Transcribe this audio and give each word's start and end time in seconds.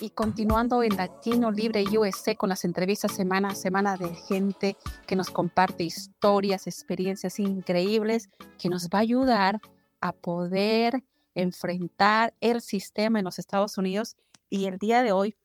Y 0.00 0.10
continuando 0.10 0.82
en 0.82 0.96
Latino 0.96 1.50
Libre 1.50 1.84
USA 1.98 2.34
con 2.34 2.48
las 2.48 2.64
entrevistas 2.64 3.14
semana 3.14 3.48
a 3.48 3.54
semana 3.54 3.96
de 3.96 4.14
gente 4.14 4.76
que 5.06 5.16
nos 5.16 5.30
comparte 5.30 5.84
historias, 5.84 6.66
experiencias 6.66 7.38
increíbles 7.38 8.28
que 8.58 8.68
nos 8.68 8.88
va 8.88 8.98
a 8.98 9.02
ayudar 9.02 9.60
a 10.00 10.12
poder 10.12 11.02
enfrentar 11.34 12.34
el 12.40 12.60
sistema 12.60 13.18
en 13.18 13.24
los 13.24 13.38
Estados 13.38 13.78
Unidos. 13.78 14.16
Y 14.50 14.66
el 14.66 14.78
día 14.78 15.02
de 15.02 15.12
hoy 15.12 15.36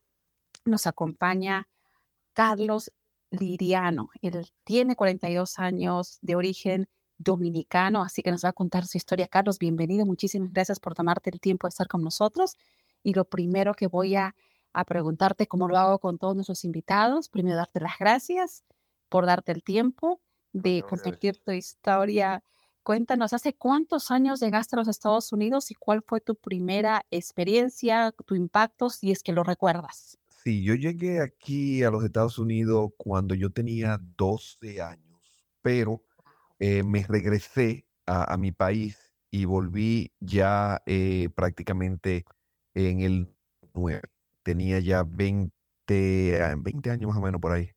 nos 0.66 0.86
acompaña 0.86 1.68
Carlos 2.34 2.92
Liriano. 3.30 4.10
Él 4.22 4.52
tiene 4.64 4.96
42 4.96 5.60
años 5.60 6.20
de 6.22 6.36
origen 6.36 6.90
dominicano, 7.18 8.02
así 8.02 8.22
que 8.22 8.32
nos 8.32 8.44
va 8.44 8.50
a 8.50 8.54
contar 8.54 8.86
su 8.86 8.98
historia. 8.98 9.28
Carlos, 9.28 9.60
bienvenido. 9.60 10.06
Muchísimas 10.06 10.52
gracias 10.52 10.80
por 10.80 10.94
tomarte 10.94 11.30
el 11.30 11.40
tiempo 11.40 11.68
de 11.68 11.70
estar 11.70 11.88
con 11.88 12.04
nosotros. 12.04 12.58
Y 13.04 13.14
lo 13.14 13.26
primero 13.26 13.74
que 13.74 13.88
voy 13.88 14.16
a, 14.16 14.36
preguntarte, 14.88 15.48
como 15.48 15.68
lo 15.68 15.78
hago 15.78 16.00
con 16.00 16.18
todos 16.18 16.36
nuestros 16.36 16.64
invitados, 16.64 17.28
primero 17.28 17.58
darte 17.58 17.82
las 17.82 17.98
gracias 18.00 18.64
por 19.10 19.26
darte 19.26 19.52
el 19.52 19.64
tiempo 19.64 20.22
de 20.54 20.84
compartir 20.88 21.38
tu 21.44 21.52
historia. 21.52 22.42
Cuéntanos, 22.84 23.34
¿hace 23.34 23.54
cuántos 23.54 24.12
años 24.12 24.40
llegaste 24.40 24.76
a 24.76 24.80
los 24.80 24.88
Estados 24.88 25.34
Unidos 25.34 25.72
y 25.72 25.76
cuál 25.76 26.02
fue 26.02 26.22
tu 26.22 26.36
primera 26.36 27.06
experiencia, 27.12 28.14
tu 28.26 28.36
impacto, 28.36 28.90
si 28.90 29.12
es 29.12 29.22
que 29.24 29.34
lo 29.34 29.44
recuerdas? 29.44 30.18
Sí, 30.44 30.64
yo 30.64 30.74
llegué 30.74 31.22
aquí 31.22 31.84
a 31.84 31.92
los 31.92 32.04
Estados 32.04 32.40
Unidos 32.40 32.92
cuando 32.98 33.36
yo 33.36 33.52
tenía 33.52 34.00
12 34.18 34.82
años, 34.82 35.22
pero 35.62 36.04
eh, 36.58 36.82
me 36.82 37.04
regresé 37.04 37.86
a, 38.08 38.36
mi 38.38 38.52
país 38.52 39.14
y 39.30 39.46
volví 39.46 40.12
ya 40.20 40.82
eh, 40.86 41.30
prácticamente 41.36 42.26
en 42.74 43.02
el 43.02 43.36
9. 43.74 44.02
Tenía 44.44 44.80
ya 44.80 45.04
20, 45.04 45.52
20 45.88 46.92
años 46.92 47.10
más 47.10 47.18
o 47.18 47.22
menos 47.22 47.42
por 47.42 47.52
ahí. 47.52 47.72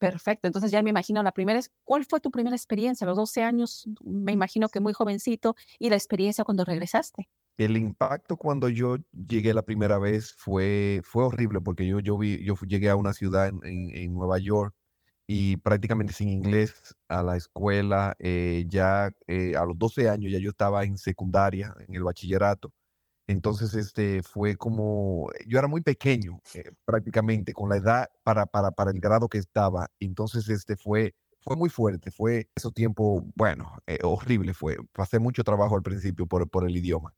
Perfecto, 0.00 0.46
entonces 0.46 0.70
ya 0.70 0.82
me 0.82 0.88
imagino 0.88 1.22
la 1.22 1.30
primera, 1.30 1.60
¿cuál 1.84 2.06
fue 2.06 2.20
tu 2.20 2.30
primera 2.30 2.56
experiencia? 2.56 3.06
los 3.06 3.18
12 3.18 3.42
años, 3.42 3.86
me 4.02 4.32
imagino 4.32 4.70
que 4.70 4.80
muy 4.80 4.94
jovencito, 4.94 5.56
y 5.78 5.90
la 5.90 5.96
experiencia 5.96 6.42
cuando 6.42 6.64
regresaste. 6.64 7.28
El 7.58 7.76
impacto 7.76 8.38
cuando 8.38 8.70
yo 8.70 8.96
llegué 9.12 9.52
la 9.52 9.60
primera 9.60 9.98
vez 9.98 10.32
fue, 10.32 11.02
fue 11.04 11.24
horrible 11.24 11.60
porque 11.60 11.86
yo, 11.86 12.00
yo, 12.00 12.16
vi, 12.16 12.42
yo 12.42 12.54
llegué 12.66 12.88
a 12.88 12.96
una 12.96 13.12
ciudad 13.12 13.48
en, 13.48 13.60
en, 13.62 14.14
Nueva 14.14 14.38
York 14.38 14.74
y 15.26 15.58
prácticamente 15.58 16.14
sin 16.14 16.30
inglés 16.30 16.96
a 17.08 17.22
la 17.22 17.36
escuela. 17.36 18.16
Eh, 18.18 18.64
ya 18.68 19.10
eh, 19.26 19.54
a 19.54 19.66
los 19.66 19.78
12 19.78 20.08
años 20.08 20.32
ya 20.32 20.38
yo 20.38 20.48
estaba 20.48 20.84
en 20.84 20.96
secundaria, 20.96 21.74
en 21.86 21.94
el 21.94 22.02
bachillerato. 22.02 22.72
Entonces, 23.30 23.74
este, 23.74 24.24
fue 24.24 24.56
como, 24.56 25.30
yo 25.46 25.60
era 25.60 25.68
muy 25.68 25.82
pequeño, 25.82 26.40
eh, 26.52 26.72
prácticamente, 26.84 27.52
con 27.52 27.68
la 27.68 27.76
edad 27.76 28.08
para, 28.24 28.44
para, 28.44 28.72
para 28.72 28.90
el 28.90 28.98
grado 28.98 29.28
que 29.28 29.38
estaba. 29.38 29.88
Entonces, 30.00 30.48
este, 30.48 30.76
fue, 30.76 31.14
fue 31.38 31.54
muy 31.54 31.70
fuerte, 31.70 32.10
fue 32.10 32.50
ese 32.56 32.72
tiempo, 32.72 33.24
bueno, 33.36 33.72
eh, 33.86 34.00
horrible 34.02 34.52
fue. 34.52 34.78
Pasé 34.90 35.20
mucho 35.20 35.44
trabajo 35.44 35.76
al 35.76 35.82
principio 35.82 36.26
por, 36.26 36.50
por 36.50 36.68
el 36.68 36.76
idioma. 36.76 37.14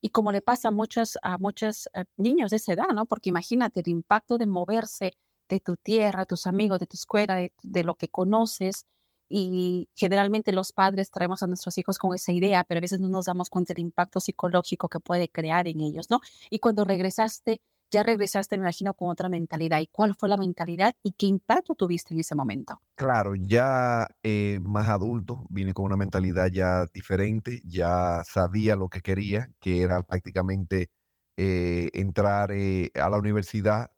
Y 0.00 0.08
como 0.08 0.32
le 0.32 0.40
pasa 0.40 0.68
a 0.68 0.70
muchos, 0.70 1.18
a 1.20 1.36
muchos 1.36 1.86
eh, 1.92 2.06
niños 2.16 2.50
de 2.50 2.56
esa 2.56 2.72
edad, 2.72 2.88
¿no? 2.94 3.04
Porque 3.04 3.28
imagínate 3.28 3.80
el 3.80 3.88
impacto 3.88 4.38
de 4.38 4.46
moverse 4.46 5.12
de 5.50 5.60
tu 5.60 5.76
tierra, 5.76 6.24
tus 6.24 6.46
amigos, 6.46 6.80
de 6.80 6.86
tu 6.86 6.96
escuela, 6.96 7.46
de 7.62 7.84
lo 7.84 7.96
que 7.96 8.08
conoces, 8.08 8.86
y 9.28 9.88
generalmente 9.94 10.52
los 10.52 10.72
padres 10.72 11.10
traemos 11.10 11.42
a 11.42 11.46
nuestros 11.46 11.76
hijos 11.78 11.98
con 11.98 12.14
esa 12.14 12.32
idea, 12.32 12.64
pero 12.64 12.78
a 12.78 12.80
veces 12.82 13.00
no 13.00 13.08
nos 13.08 13.26
damos 13.26 13.50
cuenta 13.50 13.74
del 13.74 13.82
impacto 13.82 14.20
psicológico 14.20 14.88
que 14.88 15.00
puede 15.00 15.28
crear 15.28 15.66
en 15.68 15.80
ellos, 15.80 16.10
¿no? 16.10 16.20
Y 16.50 16.58
cuando 16.58 16.84
regresaste, 16.84 17.60
ya 17.90 18.02
regresaste, 18.02 18.56
me 18.56 18.64
imagino, 18.64 18.94
con 18.94 19.08
otra 19.08 19.28
mentalidad. 19.28 19.80
¿Y 19.80 19.86
cuál 19.86 20.14
fue 20.14 20.28
la 20.28 20.36
mentalidad 20.36 20.94
y 21.02 21.12
qué 21.12 21.26
impacto 21.26 21.74
tuviste 21.74 22.12
en 22.12 22.20
ese 22.20 22.34
momento? 22.34 22.80
Claro, 22.96 23.34
ya 23.36 24.08
eh, 24.22 24.58
más 24.62 24.88
adulto, 24.88 25.46
vine 25.48 25.72
con 25.72 25.86
una 25.86 25.96
mentalidad 25.96 26.48
ya 26.50 26.86
diferente, 26.92 27.60
ya 27.64 28.22
sabía 28.24 28.76
lo 28.76 28.88
que 28.88 29.00
quería, 29.00 29.50
que 29.60 29.82
era 29.82 30.02
prácticamente 30.02 30.90
eh, 31.36 31.90
entrar 31.92 32.50
eh, 32.52 32.90
a 32.94 33.08
la 33.08 33.18
universidad 33.18 33.90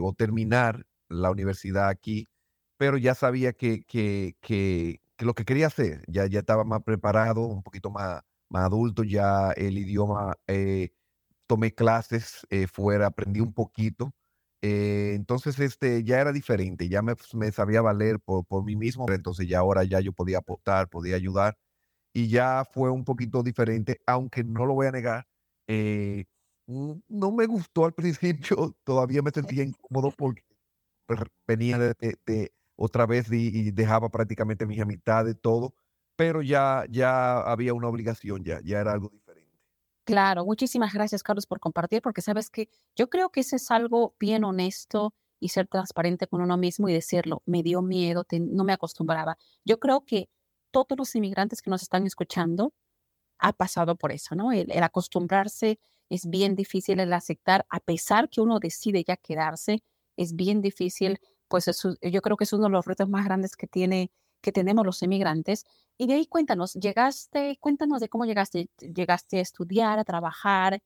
o 0.00 0.12
terminar 0.12 0.86
la 1.08 1.32
universidad 1.32 1.88
aquí 1.88 2.28
pero 2.84 2.98
ya 2.98 3.14
sabía 3.14 3.54
que, 3.54 3.82
que, 3.84 4.36
que, 4.42 5.00
lo 5.20 5.34
que 5.34 5.46
quería 5.46 5.68
hacer, 5.68 6.04
ya, 6.06 6.26
ya 6.26 6.40
estaba 6.40 6.64
más 6.64 6.82
preparado, 6.82 7.40
un 7.46 7.62
poquito 7.62 7.90
más, 7.90 8.20
más 8.50 8.64
adulto, 8.66 9.04
ya 9.04 9.52
el 9.52 9.78
idioma, 9.78 10.36
eh, 10.46 10.90
tomé 11.46 11.72
clases 11.74 12.46
eh, 12.50 12.66
fuera, 12.66 13.06
aprendí 13.06 13.40
un 13.40 13.54
poquito. 13.54 14.12
Eh, 14.60 15.14
entonces, 15.14 15.58
este, 15.60 16.04
ya 16.04 16.20
era 16.20 16.30
diferente, 16.32 16.88
ya 16.90 17.00
me, 17.00 17.14
me 17.34 17.52
sabía 17.52 17.80
valer 17.80 18.20
por, 18.20 18.44
por, 18.44 18.64
mí 18.64 18.76
mismo, 18.76 19.06
entonces 19.08 19.48
ya 19.48 19.60
ahora 19.60 19.84
ya 19.84 20.00
yo 20.00 20.12
podía 20.12 20.38
aportar, 20.38 20.90
podía 20.90 21.16
ayudar 21.16 21.56
y 22.12 22.28
ya 22.28 22.64
fue 22.70 22.90
un 22.90 23.04
poquito 23.04 23.42
diferente, 23.42 24.00
aunque 24.06 24.44
no 24.44 24.66
lo 24.66 24.74
voy 24.74 24.88
a 24.88 24.92
negar. 24.92 25.26
no 26.66 27.32
me 27.32 27.46
gustó 27.46 27.86
al 27.86 27.94
principio, 27.94 28.76
todavía 28.84 29.22
me 29.22 29.30
sentía 29.30 29.64
incómodo 29.64 30.10
porque 30.10 30.42
pues, 31.06 31.20
venía 31.46 31.78
de, 31.78 32.52
otra 32.76 33.06
vez 33.06 33.30
y, 33.30 33.70
dejaba 33.70 34.08
prácticamente 34.08 34.66
mis 34.66 34.80
amistades, 34.80 35.36
todo, 35.40 35.74
pero 36.16 36.42
ya, 36.42 36.84
ya 36.90 37.38
había 37.40 37.74
una 37.74 37.88
obligación, 37.88 38.44
ya, 38.44 38.60
ya 38.64 38.80
era 38.80 38.92
algo 38.92 39.08
diferente. 39.08 39.52
Claro, 40.04 40.44
muchísimas 40.44 40.92
gracias 40.92 41.22
Carlos 41.22 41.46
por 41.46 41.60
compartir, 41.60 42.02
porque 42.02 42.20
sabes 42.20 42.50
que 42.50 42.68
yo 42.94 43.08
creo 43.08 43.30
que 43.30 43.40
ese 43.40 43.56
es 43.56 43.70
algo 43.70 44.14
bien 44.20 44.44
honesto 44.44 45.14
y 45.40 45.48
ser 45.48 45.66
transparente 45.66 46.26
con 46.26 46.40
uno 46.40 46.56
mismo 46.56 46.88
y 46.88 46.92
decirlo, 46.92 47.42
me 47.46 47.62
dio 47.62 47.82
miedo, 47.82 48.24
no 48.32 48.64
me 48.64 48.72
acostumbraba. 48.72 49.36
Yo 49.64 49.78
creo 49.78 50.04
que 50.04 50.28
todos 50.70 50.96
los 50.96 51.14
inmigrantes 51.14 51.62
que 51.62 51.70
nos 51.70 51.82
están 51.82 52.06
escuchando 52.06 52.72
ha 53.38 53.52
pasado 53.52 53.96
por 53.96 54.12
eso, 54.12 54.34
¿no? 54.34 54.52
El, 54.52 54.70
el 54.70 54.82
acostumbrarse 54.82 55.78
es 56.08 56.28
bien 56.28 56.54
difícil, 56.54 57.00
el 57.00 57.12
aceptar, 57.12 57.66
a 57.70 57.80
pesar 57.80 58.28
que 58.28 58.40
uno 58.40 58.58
decide 58.58 59.04
ya 59.04 59.16
quedarse, 59.16 59.82
es 60.16 60.34
bien 60.34 60.60
difícil 60.60 61.18
pues 61.48 61.66
yo 62.02 62.22
creo 62.22 62.36
que 62.36 62.44
es 62.44 62.52
uno 62.52 62.64
de 62.64 62.70
los 62.70 62.86
retos 62.86 63.08
más 63.08 63.24
grandes 63.24 63.56
que, 63.56 63.66
tiene, 63.66 64.10
que 64.40 64.52
tenemos 64.52 64.84
los 64.84 65.02
inmigrantes. 65.02 65.64
Y 65.98 66.06
de 66.06 66.14
ahí 66.14 66.26
cuéntanos, 66.26 66.74
llegaste, 66.74 67.56
cuéntanos 67.60 68.00
de 68.00 68.08
cómo 68.08 68.24
llegaste, 68.24 68.68
llegaste 68.78 69.38
a 69.38 69.42
estudiar, 69.42 69.98
a 69.98 70.04
trabajar, 70.04 70.80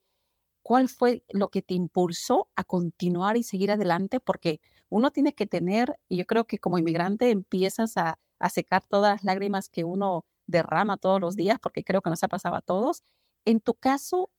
cuál 0.62 0.88
fue 0.88 1.24
lo 1.30 1.48
que 1.48 1.62
te 1.62 1.74
impulsó 1.74 2.48
a 2.56 2.64
continuar 2.64 3.36
y 3.36 3.42
seguir 3.42 3.70
adelante, 3.70 4.20
porque 4.20 4.60
uno 4.90 5.10
tiene 5.10 5.34
que 5.34 5.46
tener, 5.46 5.98
y 6.08 6.18
yo 6.18 6.26
creo 6.26 6.46
que 6.46 6.58
como 6.58 6.78
inmigrante 6.78 7.30
empiezas 7.30 7.96
a, 7.96 8.18
a 8.38 8.50
secar 8.50 8.84
todas 8.84 9.12
las 9.12 9.24
lágrimas 9.24 9.68
que 9.68 9.84
uno 9.84 10.26
derrama 10.46 10.96
todos 10.98 11.20
los 11.20 11.36
días, 11.36 11.58
porque 11.60 11.84
creo 11.84 12.02
que 12.02 12.10
nos 12.10 12.22
ha 12.22 12.28
pasado 12.28 12.56
a 12.56 12.62
todos. 12.62 13.02
En 13.44 13.60
tu 13.60 13.74
caso, 13.74 14.30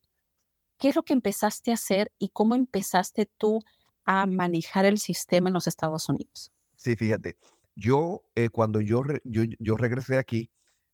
¿qué 0.77 0.89
es 0.89 0.95
lo 0.95 1.03
que 1.03 1.13
empezaste 1.13 1.71
a 1.71 1.75
hacer 1.75 2.11
y 2.19 2.29
cómo 2.29 2.55
empezaste 2.55 3.29
tú 3.37 3.61
a 4.05 4.25
manejar 4.25 4.85
el 4.85 4.97
sistema 4.97 5.49
en 5.49 5.53
los 5.53 5.67
Estados 5.67 6.09
Unidos. 6.09 6.51
Sí, 6.75 6.95
fíjate, 6.95 7.37
yo 7.75 8.23
eh, 8.35 8.49
cuando 8.49 8.81
yo, 8.81 9.03
yo, 9.23 9.43
yo, 9.59 9.77
regresé 9.77 10.17
aquí 10.17 10.49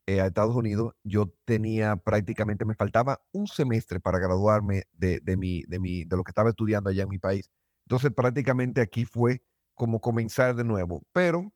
eh, 0.05 0.21
a 0.21 0.27
Estados 0.27 0.55
Unidos, 0.55 0.93
yo 1.03 1.33
tenía 1.45 1.95
prácticamente, 1.95 2.65
me 2.65 2.75
faltaba 2.75 3.21
un 3.31 3.47
semestre 3.47 3.99
para 3.99 4.19
graduarme 4.19 4.83
de, 4.93 5.19
de, 5.21 5.37
mi, 5.37 5.63
de, 5.63 5.79
mi, 5.79 6.05
de 6.05 6.17
lo 6.17 6.23
que 6.23 6.31
estaba 6.31 6.49
estudiando 6.49 6.89
allá 6.89 7.03
en 7.03 7.09
mi 7.09 7.19
país. 7.19 7.49
Entonces 7.85 8.11
prácticamente 8.11 8.81
aquí 8.81 9.05
fue 9.05 9.41
como 9.73 9.99
comenzar 9.99 10.55
de 10.55 10.63
nuevo, 10.63 11.03
pero 11.11 11.51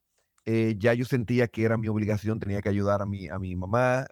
eh, 0.45 0.75
ya 0.77 0.93
yo 0.93 1.05
sentía 1.05 1.47
que 1.47 1.63
era 1.63 1.77
mi 1.77 1.87
obligación, 1.87 2.39
tenía 2.39 2.61
que 2.61 2.69
ayudar 2.69 3.01
a 3.01 3.05
mi, 3.05 3.27
a 3.29 3.39
mi 3.39 3.55
mamá, 3.55 4.07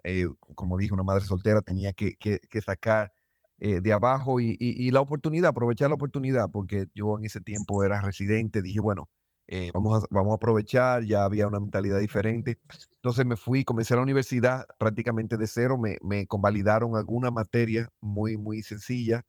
como 0.54 0.78
dije, 0.78 0.94
una 0.94 1.02
madre 1.02 1.24
soltera, 1.24 1.62
tenía 1.62 1.92
que, 1.92 2.16
que 2.16 2.60
sacar 2.60 3.12
eh, 3.60 3.80
de 3.80 3.92
abajo 3.92 4.38
y, 4.40 4.90
la 4.92 5.00
oportunidad, 5.00 5.48
aprovechar 5.48 5.88
la 5.88 5.96
oportunidad, 5.96 6.48
porque 6.50 6.86
yo 6.94 7.18
en 7.18 7.24
ese 7.24 7.40
tiempo 7.40 7.82
era 7.82 8.00
residente, 8.00 8.62
dije, 8.62 8.78
bueno, 8.78 9.08
eh, 9.48 9.70
vamos, 9.74 10.04
a, 10.04 10.06
vamos 10.10 10.32
a 10.32 10.36
aprovechar, 10.36 11.02
ya 11.04 11.24
había 11.24 11.48
una 11.48 11.58
mentalidad 11.58 11.98
diferente. 11.98 12.60
Entonces 12.96 13.26
me 13.26 13.36
fui, 13.36 13.64
comencé 13.64 13.96
la 13.96 14.02
universidad 14.02 14.64
prácticamente 14.78 15.36
de 15.36 15.48
cero, 15.48 15.76
me, 15.76 15.98
me 16.02 16.26
convalidaron 16.28 16.96
alguna 16.96 17.32
materia 17.32 17.88
muy, 18.00 18.36
muy 18.36 18.62
sencilla 18.62 19.24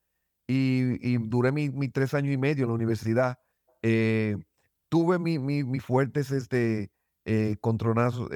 y, 0.47 1.17
duré 1.27 1.51
mis 1.51 1.91
tres 1.91 2.13
años 2.13 2.31
y 2.33 2.37
medio 2.37 2.65
en 2.65 2.69
la 2.69 2.75
universidad. 2.75 3.39
Eh, 3.81 4.37
tuve 4.89 5.17
mis 5.17 5.39
mi, 5.39 5.63
mi 5.63 5.79
fuertes 5.79 6.29
este, 6.31 6.91
contronazos 7.61 8.29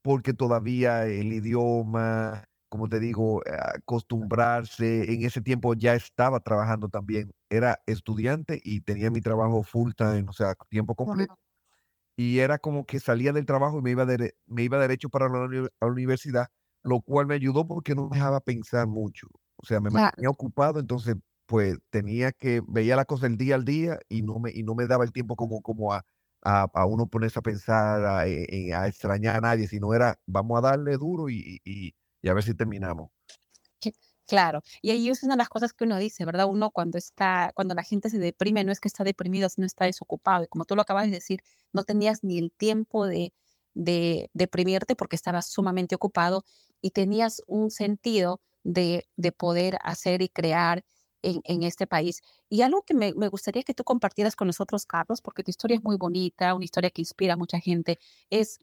porque 0.00 0.32
todavía 0.32 1.04
el 1.06 1.32
idioma, 1.32 2.48
como 2.68 2.88
te 2.88 3.00
digo, 3.00 3.42
acostumbrarse, 3.76 5.12
en 5.12 5.24
ese 5.24 5.40
tiempo 5.40 5.74
ya 5.74 5.94
estaba 5.94 6.40
trabajando 6.40 6.88
también, 6.88 7.32
era 7.48 7.80
estudiante 7.86 8.60
y 8.64 8.80
tenía 8.80 9.10
mi 9.10 9.20
trabajo 9.20 9.62
full 9.62 9.92
time, 9.96 10.26
o 10.28 10.32
sea, 10.32 10.54
tiempo 10.68 10.94
completo. 10.94 11.38
Y 12.16 12.38
era 12.38 12.58
como 12.58 12.86
que 12.86 12.98
salía 12.98 13.32
del 13.32 13.46
trabajo 13.46 13.78
y 13.78 13.82
me 13.82 13.90
iba, 13.90 14.06
me 14.46 14.62
iba 14.62 14.78
derecho 14.78 15.08
para 15.10 15.28
la, 15.28 15.68
universidad, 15.86 16.48
lo 16.82 17.00
cual 17.00 17.26
me 17.26 17.34
ayudó 17.34 17.66
porque 17.66 17.94
no 17.94 18.08
me 18.08 18.16
dejaba 18.16 18.40
pensar 18.40 18.86
mucho. 18.86 19.28
O 19.56 19.66
sea, 19.66 19.80
me 19.80 19.90
mantenía 19.90 20.30
ocupado, 20.30 20.80
entonces 20.80 21.16
pues 21.46 21.78
tenía 21.90 22.32
que, 22.32 22.62
veía 22.66 22.96
la 22.96 23.04
cosa 23.04 23.26
el 23.26 23.36
día 23.36 23.54
al 23.54 23.64
día 23.64 23.98
y 24.08 24.22
no 24.22 24.38
me, 24.38 24.50
y 24.50 24.62
no 24.62 24.74
me 24.74 24.86
daba 24.86 25.04
el 25.04 25.12
tiempo 25.12 25.36
como, 25.36 25.62
como 25.62 25.92
a, 25.92 26.04
a, 26.42 26.86
uno 26.86 27.06
ponerse 27.06 27.38
a 27.38 27.42
pensar, 27.42 28.04
a, 28.04 28.26
e, 28.26 28.72
a, 28.74 28.86
extrañar 28.88 29.36
a 29.36 29.40
nadie, 29.40 29.68
sino 29.68 29.94
era, 29.94 30.18
vamos 30.26 30.58
a 30.58 30.62
darle 30.62 30.96
duro 30.96 31.28
y, 31.28 31.60
y, 31.64 31.94
y 32.26 32.28
a 32.28 32.34
ver 32.34 32.42
si 32.42 32.54
terminamos. 32.54 33.10
Claro, 34.26 34.62
y 34.82 34.90
ahí 34.90 35.08
es 35.08 35.22
una 35.22 35.34
de 35.34 35.38
las 35.38 35.48
cosas 35.48 35.72
que 35.72 35.84
uno 35.84 35.96
dice, 35.98 36.24
¿verdad? 36.24 36.46
Uno 36.46 36.72
cuando 36.72 36.98
está, 36.98 37.52
cuando 37.54 37.76
la 37.76 37.84
gente 37.84 38.10
se 38.10 38.18
deprime, 38.18 38.64
no 38.64 38.72
es 38.72 38.80
que 38.80 38.88
está 38.88 39.04
deprimido, 39.04 39.48
sino 39.48 39.64
está 39.64 39.84
desocupado. 39.84 40.42
Y 40.42 40.48
como 40.48 40.64
tú 40.64 40.74
lo 40.74 40.82
acabas 40.82 41.04
de 41.04 41.12
decir, 41.12 41.42
no 41.72 41.84
tenías 41.84 42.24
ni 42.24 42.38
el 42.38 42.50
tiempo 42.50 43.06
de, 43.06 43.32
de 43.74 44.28
deprimirte 44.34 44.96
porque 44.96 45.14
estabas 45.14 45.46
sumamente 45.46 45.94
ocupado 45.94 46.42
y 46.82 46.90
tenías 46.90 47.40
un 47.46 47.70
sentido 47.70 48.40
de, 48.64 49.06
de 49.14 49.30
poder 49.30 49.78
hacer 49.84 50.20
y 50.22 50.28
crear 50.28 50.84
en, 51.22 51.62
este 51.62 51.86
país. 51.86 52.22
Y 52.48 52.62
algo 52.62 52.82
que 52.82 52.94
me, 52.94 53.12
gustaría 53.28 53.62
que 53.62 53.74
tú 53.74 53.84
compartieras 53.84 54.36
con 54.36 54.46
nosotros, 54.46 54.86
Carlos, 54.86 55.20
porque 55.20 55.42
tu 55.42 55.50
historia 55.50 55.76
es 55.76 55.84
muy 55.84 55.96
bonita, 55.96 56.54
una 56.54 56.64
historia 56.64 56.90
que 56.90 57.02
inspira 57.02 57.34
a 57.34 57.36
mucha 57.36 57.58
gente, 57.60 57.98
es 58.30 58.58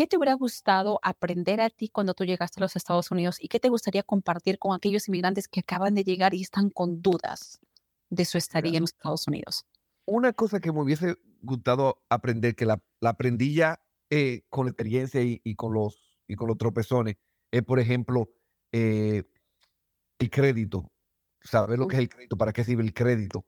¿qué 0.00 0.06
te 0.06 0.16
hubiera 0.16 0.32
gustado 0.32 0.98
aprender 1.02 1.60
a 1.60 1.68
ti 1.68 1.90
cuando 1.90 2.14
tú 2.14 2.24
llegaste 2.24 2.58
a 2.58 2.62
los 2.62 2.74
Estados 2.74 3.10
Unidos 3.10 3.36
y 3.38 3.48
qué 3.48 3.60
te 3.60 3.68
gustaría 3.68 4.02
compartir 4.02 4.58
con 4.58 4.74
aquellos 4.74 5.06
inmigrantes 5.08 5.46
que 5.46 5.60
acaban 5.60 5.94
de 5.94 6.04
llegar 6.04 6.32
y 6.32 6.40
están 6.40 6.70
con 6.70 7.02
dudas 7.02 7.60
de 8.08 8.24
su 8.24 8.38
estadía 8.38 8.78
en 8.78 8.84
los 8.84 8.92
Estados 8.92 9.28
Unidos? 9.28 9.66
Una 10.06 10.32
cosa 10.32 10.58
que 10.58 10.72
me 10.72 10.80
hubiese 10.80 11.16
gustado 11.42 12.02
aprender, 12.08 12.56
que 12.56 12.64
la, 12.64 12.82
la 13.00 13.10
aprendí 13.10 13.52
ya 13.52 13.78
eh, 14.08 14.46
con 14.48 14.64
la 14.64 14.70
experiencia 14.70 15.20
y, 15.22 15.54
con 15.54 15.74
los, 15.74 16.18
y 16.26 16.34
con 16.34 16.48
los 16.48 16.56
tropezones, 16.56 17.16
es, 17.50 17.62
por 17.62 17.78
ejemplo, 17.78 18.30
eh, 18.72 19.24
el 20.18 20.30
crédito 20.30 20.90
saber 21.42 21.78
lo 21.78 21.86
que 21.86 21.96
es 21.96 22.00
el 22.00 22.08
crédito, 22.08 22.38
para 22.38 22.54
qué 22.54 22.64
sirve 22.64 22.84
el 22.84 22.94
crédito. 22.94 23.44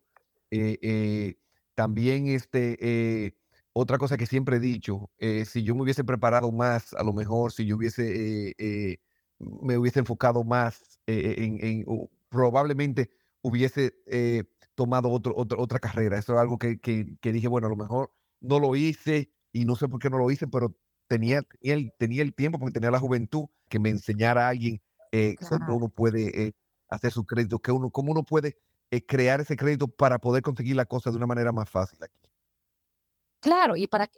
Eh, 0.51 0.79
eh, 0.83 1.39
también 1.75 2.29
este, 2.29 2.77
eh, 2.79 3.39
otra 3.73 3.99
cosa 3.99 4.17
que 4.17 4.27
siempre 4.27 4.57
he 4.57 4.61
dicho, 4.61 5.11
si 5.47 5.63
yo 5.63 5.75
me 5.75 5.83
hubiese 5.83 6.05
preparado 6.05 6.53
más, 6.53 6.93
a 6.95 7.03
lo 7.03 7.13
mejor 7.13 7.53
si 7.53 7.65
yo 7.65 7.77
hubiese, 7.77 8.97
me 9.39 9.79
hubiese 9.79 10.01
enfocado 10.01 10.45
más 10.45 11.01
en, 11.07 11.85
probablemente 12.29 13.11
hubiese 13.41 13.95
tomado 14.75 15.11
otro, 15.11 15.35
otra 15.37 15.79
carrera. 15.79 16.19
Eso 16.19 16.35
es 16.35 16.41
algo 16.41 16.59
que, 16.59 16.81
que, 16.81 17.33
dije, 17.33 17.49
bueno, 17.49 17.67
a 17.67 17.71
lo 17.71 17.77
mejor 17.77 18.13
no 18.41 18.61
lo 18.61 18.77
hice 18.77 19.33
y 19.53 19.65
no 19.65 19.77
sé 19.77 19.89
por 19.89 20.01
qué 20.01 20.11
no 20.11 20.19
lo 20.19 20.31
hice, 20.31 20.47
pero 20.47 20.77
tenía, 21.09 21.43
tenía, 21.43 21.75
el, 21.75 21.93
tenía 21.99 22.23
el 22.23 22.35
tiempo 22.35 22.59
porque 22.59 22.75
tenía 22.75 22.91
la 22.91 23.01
juventud 23.01 23.47
que 23.69 23.79
me 23.79 23.91
enseñara 23.91 24.47
a 24.47 24.49
alguien 24.51 24.83
cómo 25.49 25.77
uno 25.77 25.89
puede 25.89 26.55
hacer 26.89 27.13
su 27.13 27.25
crédito, 27.25 27.59
que 27.59 27.73
uno, 27.73 27.91
cómo 27.91 28.13
uno 28.13 28.23
puede 28.23 28.57
eh, 28.91 29.05
crear 29.05 29.41
ese 29.41 29.57
crédito 29.57 29.89
para 29.89 30.19
poder 30.19 30.43
conseguir 30.43 30.77
la 30.77 30.85
cosa 30.85 31.11
de 31.11 31.17
una 31.17 31.27
manera 31.27 31.53
más 31.53 31.69
fácil 31.69 31.99
aquí. 32.03 32.32
Claro, 33.43 33.75
y 33.77 33.89
para, 33.89 34.09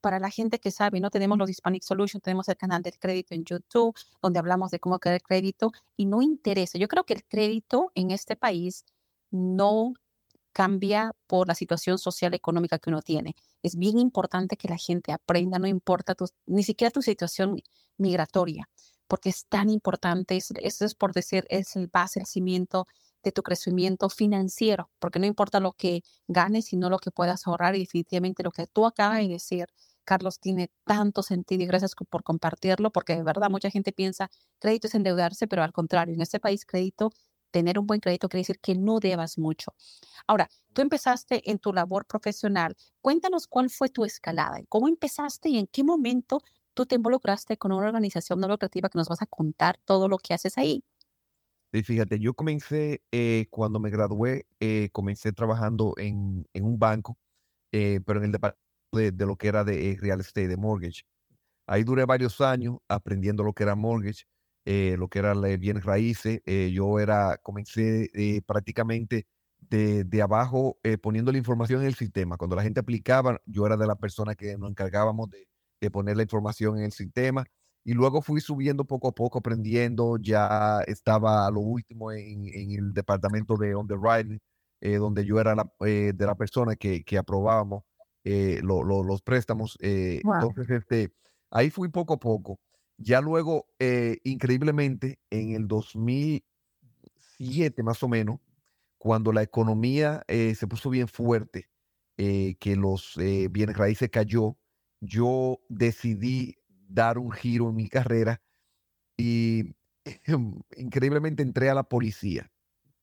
para 0.00 0.20
la 0.20 0.30
gente 0.30 0.60
que 0.60 0.70
sabe, 0.70 1.00
no 1.00 1.10
tenemos 1.10 1.36
los 1.36 1.50
Hispanic 1.50 1.82
Solutions, 1.82 2.22
tenemos 2.22 2.48
el 2.48 2.56
canal 2.56 2.82
del 2.82 2.96
crédito 3.00 3.34
en 3.34 3.44
YouTube, 3.44 3.96
donde 4.22 4.38
hablamos 4.38 4.70
de 4.70 4.78
cómo 4.78 5.00
crear 5.00 5.20
crédito 5.22 5.72
y 5.96 6.06
no 6.06 6.22
interesa. 6.22 6.78
Yo 6.78 6.86
creo 6.86 7.02
que 7.02 7.14
el 7.14 7.24
crédito 7.24 7.90
en 7.96 8.12
este 8.12 8.36
país 8.36 8.84
no 9.32 9.94
cambia 10.52 11.12
por 11.26 11.48
la 11.48 11.56
situación 11.56 11.98
social 11.98 12.32
económica 12.32 12.78
que 12.78 12.90
uno 12.90 13.02
tiene. 13.02 13.34
Es 13.60 13.74
bien 13.74 13.98
importante 13.98 14.56
que 14.56 14.68
la 14.68 14.78
gente 14.78 15.10
aprenda, 15.10 15.58
no 15.58 15.66
importa 15.66 16.14
ni 16.46 16.62
siquiera 16.62 16.92
tu 16.92 17.02
situación 17.02 17.60
migratoria 17.98 18.68
porque 19.10 19.30
es 19.30 19.46
tan 19.46 19.68
importante, 19.70 20.36
eso 20.36 20.84
es 20.84 20.94
por 20.94 21.12
decir, 21.12 21.44
es 21.50 21.74
el 21.74 21.88
base, 21.88 22.20
el 22.20 22.26
cimiento 22.26 22.86
de 23.22 23.32
tu 23.32 23.42
crecimiento 23.42 24.08
financiero, 24.08 24.90
porque 24.98 25.18
no 25.18 25.26
importa 25.26 25.60
lo 25.60 25.72
que 25.72 26.02
ganes, 26.28 26.66
sino 26.66 26.90
lo 26.90 26.98
que 26.98 27.10
puedas 27.10 27.46
ahorrar 27.46 27.76
y 27.76 27.80
definitivamente 27.80 28.42
lo 28.42 28.50
que 28.52 28.66
tú 28.66 28.86
acabas 28.86 29.18
de 29.18 29.28
decir, 29.28 29.66
Carlos, 30.04 30.40
tiene 30.40 30.70
tanto 30.84 31.22
sentido 31.22 31.62
y 31.62 31.66
gracias 31.66 31.94
por 32.08 32.22
compartirlo, 32.22 32.90
porque 32.90 33.14
de 33.16 33.22
verdad 33.22 33.50
mucha 33.50 33.70
gente 33.70 33.92
piensa 33.92 34.30
crédito 34.58 34.86
es 34.88 34.94
endeudarse, 34.94 35.46
pero 35.46 35.62
al 35.62 35.72
contrario, 35.72 36.14
en 36.14 36.20
este 36.22 36.40
país 36.40 36.64
crédito, 36.66 37.10
tener 37.50 37.78
un 37.78 37.86
buen 37.86 38.00
crédito 38.00 38.28
quiere 38.28 38.40
decir 38.42 38.60
que 38.60 38.74
no 38.74 39.00
debas 39.00 39.38
mucho. 39.38 39.74
Ahora, 40.26 40.48
tú 40.72 40.82
empezaste 40.82 41.50
en 41.50 41.58
tu 41.58 41.72
labor 41.72 42.06
profesional. 42.06 42.76
Cuéntanos 43.00 43.46
cuál 43.46 43.70
fue 43.70 43.88
tu 43.88 44.04
escalada, 44.04 44.60
cómo 44.68 44.88
empezaste 44.88 45.48
y 45.50 45.58
en 45.58 45.66
qué 45.66 45.84
momento 45.84 46.42
tú 46.74 46.86
te 46.86 46.94
involucraste 46.96 47.56
con 47.58 47.72
una 47.72 47.86
organización 47.86 48.40
no 48.40 48.48
lucrativa 48.48 48.88
que 48.88 48.98
nos 48.98 49.08
vas 49.08 49.22
a 49.22 49.26
contar 49.26 49.78
todo 49.84 50.08
lo 50.08 50.18
que 50.18 50.34
haces 50.34 50.58
ahí. 50.58 50.84
Sí, 51.72 51.82
fíjate, 51.84 52.18
yo 52.18 52.34
comencé, 52.34 53.00
eh, 53.12 53.46
cuando 53.50 53.78
me 53.78 53.90
gradué, 53.90 54.46
eh, 54.58 54.88
comencé 54.92 55.32
trabajando 55.32 55.94
en, 55.98 56.44
en 56.52 56.64
un 56.64 56.78
banco, 56.80 57.16
eh, 57.72 58.00
pero 58.06 58.20
en 58.20 58.26
el 58.26 58.32
departamento 58.32 59.16
de, 59.18 59.26
lo 59.26 59.36
que 59.36 59.48
era 59.48 59.64
de 59.64 59.96
real 60.00 60.20
estate, 60.20 60.48
de 60.48 60.56
mortgage. 60.56 61.02
Ahí 61.66 61.84
duré 61.84 62.04
varios 62.06 62.40
años 62.40 62.78
aprendiendo 62.88 63.44
lo 63.44 63.52
que 63.54 63.64
era 63.64 63.76
mortgage, 63.76 64.24
lo 64.66 65.08
que 65.08 65.18
era 65.20 65.34
bienes 65.58 65.84
raíces. 65.84 66.40
yo 66.72 67.00
era, 67.00 67.38
comencé 67.38 68.10
prácticamente 68.46 69.26
de, 69.60 70.04
de 70.04 70.22
abajo 70.22 70.78
poniendo 71.02 71.32
la 71.32 71.38
información 71.38 71.82
en 71.82 71.88
el 71.88 71.94
sistema. 71.96 72.36
Cuando 72.38 72.56
la 72.56 72.62
gente 72.64 72.80
aplicaba, 72.80 73.40
yo 73.46 73.66
era 73.66 73.76
de 73.76 73.86
la 73.86 73.96
persona 73.96 74.34
que 74.36 74.56
nos 74.58 74.70
encargábamos 74.70 75.30
de 75.30 75.48
de 75.80 75.90
poner 75.90 76.16
la 76.16 76.22
información 76.24 76.78
en 76.78 76.84
el 76.84 76.92
sistema. 76.92 77.44
Y 77.84 77.94
luego 77.94 78.20
fui 78.20 78.40
subiendo 78.40 78.84
poco 78.84 79.08
a 79.08 79.12
poco, 79.12 79.38
aprendiendo. 79.38 80.18
Ya 80.18 80.80
estaba 80.86 81.46
a 81.46 81.50
lo 81.50 81.60
último 81.60 82.12
en, 82.12 82.46
el 82.46 82.92
departamento 82.92 83.56
de 83.56 83.74
underwriting, 83.74 84.38
eh, 84.80 84.96
donde 84.96 85.24
yo 85.24 85.40
era 85.40 85.54
eh, 85.86 86.12
de 86.14 86.26
la 86.26 86.34
persona 86.34 86.76
que, 86.76 87.02
que 87.04 87.16
aprobábamos 87.18 87.84
eh, 88.24 88.60
los 88.62 89.22
préstamos. 89.22 89.78
Entonces, 89.80 90.68
este, 90.70 91.14
ahí 91.50 91.70
fui 91.70 91.88
poco 91.88 92.14
a 92.14 92.18
poco. 92.18 92.60
Ya 92.98 93.20
luego, 93.22 93.66
increíblemente, 94.24 95.18
en 95.30 95.54
el 95.54 95.66
2007 95.66 97.82
más 97.82 98.02
o 98.02 98.08
menos, 98.08 98.40
cuando 98.98 99.32
la 99.32 99.42
economía 99.42 100.22
se 100.28 100.66
puso 100.66 100.90
bien 100.90 101.08
fuerte, 101.08 101.70
que 102.16 102.76
los 102.76 103.14
bienes 103.16 103.78
raíces 103.78 104.10
cayó, 104.10 104.58
yo 105.00 105.60
decidí 105.70 106.59
dar 106.90 107.18
un 107.18 107.30
giro 107.30 107.68
en 107.70 107.76
mi 107.76 107.88
carrera 107.88 108.42
y 109.16 109.74
increíblemente 110.76 111.42
entré 111.42 111.70
a 111.70 111.74
la 111.74 111.84
policía. 111.84 112.50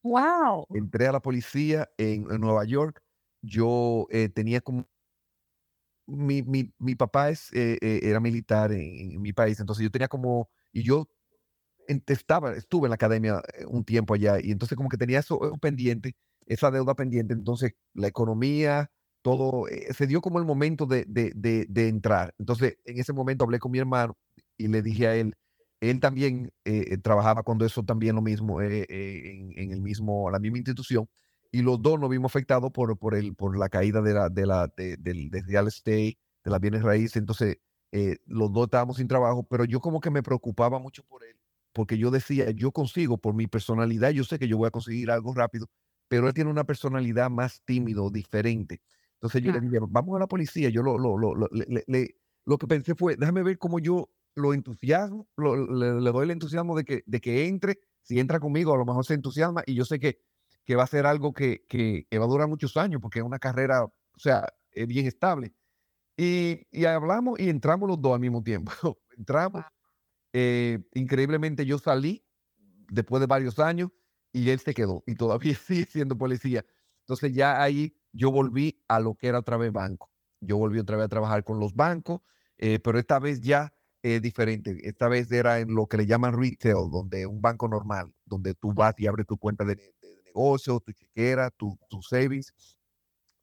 ¡Wow! 0.03 0.65
Entré 0.69 1.07
a 1.07 1.11
la 1.11 1.21
policía 1.21 1.89
en, 1.97 2.23
Nueva 2.39 2.65
York. 2.65 3.01
Yo 3.41 4.07
eh, 4.09 4.29
tenía 4.29 4.61
como... 4.61 4.87
Mi, 6.05 6.41
mi, 6.41 6.73
mi 6.77 6.95
papá 6.95 7.29
es, 7.29 7.51
eh, 7.53 7.77
eh, 7.81 7.99
era 8.03 8.21
militar 8.21 8.71
en, 8.71 9.21
mi 9.21 9.33
país, 9.33 9.59
entonces 9.59 9.83
yo 9.83 9.91
tenía 9.91 10.07
como... 10.07 10.49
Y 10.71 10.83
yo 10.83 11.07
estaba, 11.87 12.53
estuve 12.53 12.87
en 12.87 12.91
la 12.91 12.95
academia 12.95 13.41
un 13.67 13.83
tiempo 13.83 14.13
allá 14.13 14.39
y 14.41 14.51
entonces 14.51 14.75
como 14.75 14.89
que 14.89 14.97
tenía 14.97 15.19
eso 15.19 15.39
pendiente, 15.61 16.15
esa 16.45 16.71
deuda 16.71 16.95
pendiente. 16.95 17.33
Entonces 17.33 17.73
la 17.93 18.07
economía, 18.07 18.91
todo, 19.27 19.67
eh, 19.67 19.93
se 19.93 20.07
dio 20.07 20.21
como 20.21 20.39
el 20.39 20.45
momento 20.45 20.85
de, 20.85 21.03
de, 21.05 21.87
entrar. 21.89 22.33
Entonces, 22.39 22.77
en 22.85 22.97
ese 22.97 23.11
momento 23.11 23.43
hablé 23.43 23.59
con 23.59 23.73
mi 23.73 23.77
hermano 23.77 24.17
y 24.55 24.69
le 24.69 24.81
dije 24.81 25.05
a 25.05 25.17
él, 25.17 25.35
él 25.81 25.99
también 25.99 26.49
eh, 26.63 26.85
eh, 26.91 26.97
trabajaba 26.97 27.43
cuando 27.43 27.65
eso 27.65 27.83
también 27.83 28.15
lo 28.15 28.21
mismo, 28.21 28.61
en, 28.61 28.85
en, 28.87 29.71
el 29.73 29.81
mismo, 29.81 30.31
la 30.31 30.39
misma 30.39 30.59
institución, 30.59 31.09
y 31.51 31.61
los 31.61 31.81
dos 31.81 31.99
nos 31.99 32.09
vimos 32.09 32.31
afectados 32.31 32.71
por, 32.71 32.97
por, 32.97 33.15
el, 33.15 33.35
por 33.35 33.57
la 33.57 33.67
caída 33.67 34.01
de 34.01 34.13
la, 34.13 34.29
de 34.29 34.45
la, 34.45 34.71
del 34.77 35.29
real 35.45 35.67
estate, 35.67 36.17
de 36.45 36.51
las 36.51 36.61
bienes 36.61 36.81
raíces. 36.83 37.17
Entonces, 37.17 37.57
los 38.27 38.53
dos 38.53 38.67
estábamos 38.67 38.95
sin 38.95 39.09
trabajo, 39.09 39.43
pero 39.43 39.65
yo 39.65 39.81
como 39.81 39.99
que 39.99 40.09
me 40.09 40.23
preocupaba 40.23 40.79
mucho 40.79 41.03
por 41.03 41.25
él, 41.25 41.35
porque 41.73 41.97
yo 41.97 42.11
decía, 42.11 42.49
yo 42.51 42.71
consigo, 42.71 43.17
por 43.17 43.33
mi 43.33 43.47
personalidad, 43.47 44.11
yo 44.11 44.23
sé 44.23 44.39
que 44.39 44.47
yo 44.47 44.57
voy 44.57 44.67
a 44.67 44.71
conseguir 44.71 45.11
algo 45.11 45.33
rápido, 45.33 45.67
pero 46.07 46.29
él 46.29 46.33
tiene 46.33 46.49
una 46.49 46.63
personalidad 46.63 47.29
más 47.29 47.61
tímido, 47.65 48.09
diferente. 48.09 48.79
Entonces 49.17 49.41
yo 49.41 49.51
le 49.51 49.59
dije, 49.59 49.79
vamos 49.89 50.15
a 50.15 50.19
la 50.19 50.27
policía. 50.27 50.69
Yo 50.69 50.83
lo, 50.83 50.97
lo, 50.97 51.17
lo, 51.17 51.35
le, 51.51 52.15
lo 52.45 52.57
que 52.57 52.67
pensé 52.67 52.95
fue, 52.95 53.15
déjame 53.15 53.43
ver 53.43 53.57
cómo 53.57 53.79
yo 53.79 54.09
lo 54.35 54.53
entusiasmo, 54.53 55.27
le, 55.35 56.11
doy 56.11 56.25
el 56.25 56.31
entusiasmo 56.31 56.77
de 56.77 56.85
que, 56.85 57.03
de 57.05 57.19
que 57.19 57.47
entre. 57.47 57.79
Si 58.03 58.19
entra 58.19 58.39
conmigo, 58.39 58.73
a 58.73 58.77
lo 58.77 58.85
mejor 58.85 59.05
se 59.05 59.15
entusiasma 59.15 59.63
y 59.65 59.73
yo 59.73 59.83
sé 59.83 59.99
que, 59.99 60.19
que 60.63 60.75
va 60.75 60.83
a 60.83 60.87
ser 60.87 61.05
algo 61.05 61.33
que, 61.33 61.65
que, 61.67 62.05
va 62.17 62.23
a 62.23 62.27
durar 62.27 62.47
muchos 62.47 62.77
años 62.77 63.01
porque 63.01 63.19
es 63.19 63.25
una 63.25 63.39
carrera, 63.39 63.83
o 63.83 63.91
sea, 64.17 64.47
bien 64.87 65.07
estable. 65.07 65.53
Y, 66.15 66.65
y, 66.71 66.85
hablamos 66.85 67.39
y 67.39 67.49
entramos 67.49 67.89
los 67.89 68.01
dos 68.01 68.13
al 68.13 68.19
mismo 68.19 68.43
tiempo. 68.43 68.71
entramos. 69.17 69.63
increíblemente 70.93 71.65
yo 71.65 71.79
salí 71.79 72.23
después 72.89 73.19
de 73.19 73.27
varios 73.27 73.59
años 73.59 73.89
y 74.31 74.49
él 74.51 74.59
se 74.59 74.73
quedó 74.73 75.03
y 75.07 75.15
todavía 75.15 75.55
sigue 75.67 75.85
siendo 75.85 76.17
policía. 76.17 76.63
Entonces 77.01 77.33
ya 77.33 77.61
ahí 77.61 77.96
yo 78.11 78.31
volví 78.31 78.81
a 78.87 78.99
lo 78.99 79.15
que 79.15 79.27
era 79.27 79.39
otra 79.39 79.57
vez 79.57 79.71
banco. 79.71 80.09
Yo 80.39 80.57
volví 80.57 80.79
otra 80.79 80.97
vez 80.97 81.05
a 81.05 81.09
trabajar 81.09 81.43
con 81.43 81.59
los 81.59 81.73
bancos, 81.75 82.21
eh, 82.57 82.79
pero 82.79 82.99
esta 82.99 83.19
vez 83.19 83.41
ya 83.41 83.73
es 84.01 84.21
diferente. 84.21 84.77
Esta 84.83 85.07
vez 85.07 85.31
era 85.31 85.59
en 85.59 85.73
lo 85.73 85.87
que 85.87 85.97
le 85.97 86.05
llaman 86.05 86.39
retail, 86.39 86.89
donde 86.91 87.25
un 87.25 87.41
banco 87.41 87.67
normal, 87.67 88.13
donde 88.25 88.53
tú 88.53 88.73
vas 88.73 88.93
y 88.97 89.07
abres 89.07 89.25
tu 89.25 89.37
cuenta 89.37 89.65
de, 89.65 89.77
negocio, 90.25 90.79
tu 90.79 90.91
chequera, 90.91 91.49
tu, 91.51 91.77
tu 91.89 92.01
savings. 92.01 92.53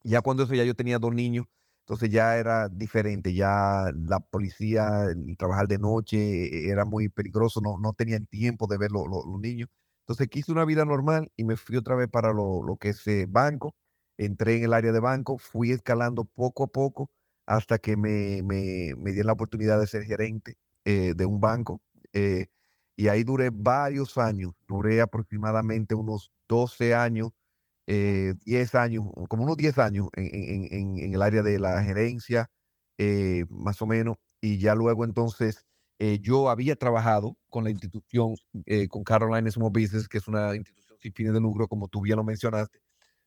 Ya 0.05 0.21
cuando 0.21 0.45
eso 0.45 0.55
ya 0.55 0.65
yo 0.65 0.75
tenía 0.75 0.99
dos 0.99 1.15
niños, 1.15 1.47
entonces 1.81 2.11
ya 2.11 2.37
era 2.39 2.69
diferente, 2.69 3.35
ya 3.35 3.91
la 3.95 4.21
policía, 4.21 5.05
el 5.11 5.37
trabajar 5.37 5.69
de 5.69 5.79
noche 5.79 6.69
era 6.71 6.85
muy 6.85 7.09
peligroso, 7.09 7.61
no, 7.61 7.79
no 7.79 7.93
tenían 7.93 8.27
tiempo 8.27 8.67
de 8.67 8.79
ver 8.79 8.91
los 8.93 9.11
niños. 9.41 9.69
Entonces 10.03 10.29
quise 10.29 10.53
una 10.53 10.65
vida 10.65 10.85
normal 10.85 11.31
y 11.37 11.45
me 11.45 11.57
fui 11.57 11.77
otra 11.77 11.95
vez 11.97 12.09
para 12.09 12.33
lo, 12.33 12.63
lo 12.63 12.77
que 12.77 12.91
es 12.91 13.07
eh, 13.07 13.27
banco. 13.29 13.75
Entré 14.19 14.57
en 14.59 14.65
el 14.65 14.73
área 14.75 14.93
de 14.93 15.01
banco, 15.01 15.39
fui 15.39 15.73
escalando 15.73 16.25
poco 16.25 16.65
a 16.65 16.67
poco 16.69 17.11
hasta 17.47 17.79
que 17.79 17.97
me, 17.97 18.43
me, 18.43 18.95
me 18.97 19.13
dieron 19.13 19.27
la 19.29 19.33
oportunidad 19.35 19.81
de 19.81 19.87
ser 19.87 20.05
gerente 20.05 20.57
eh, 20.85 21.15
de 21.17 21.27
un 21.27 21.41
banco. 21.41 21.81
Eh, 22.13 22.47
y 22.97 23.09
ahí 23.09 23.25
duré 23.25 23.51
varios 23.53 24.17
años, 24.19 24.53
duré 24.69 25.01
aproximadamente 25.01 25.95
unos 25.95 26.31
12 26.49 26.95
años, 26.95 27.31
10 27.87 28.75
años, 28.75 29.05
como 29.29 29.45
unos 29.45 29.57
10 29.57 29.79
años 29.79 30.09
en, 30.15 30.29
en, 30.73 30.99
en 30.99 31.15
el 31.15 31.23
área 31.23 31.43
de 31.43 31.59
la 31.59 31.83
gerencia, 31.83 32.51
más 33.51 33.83
o 33.83 33.87
menos. 33.87 34.17
Y 34.41 34.59
ya 34.59 34.75
luego 34.75 35.05
entonces 35.05 35.65
eh, 35.99 36.19
yo 36.21 36.51
había 36.51 36.77
trabajado 36.77 37.37
con 37.51 37.65
la 37.65 37.71
institución, 37.71 38.35
eh, 38.67 38.89
con 38.89 39.05
Caroline 39.05 39.51
Small 39.51 39.71
Business, 39.71 40.09
que 40.09 40.19
es 40.19 40.29
una 40.29 40.55
institución 40.57 40.99
sin 41.01 41.13
fines 41.15 41.33
de 41.33 41.41
lucro, 41.41 41.69
como 41.69 41.89
tú 41.89 42.01
bien 42.03 42.17
lo 42.17 42.25
mencionaste. 42.25 42.79